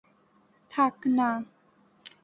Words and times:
থাক, 0.71 0.95
না। 1.17 1.29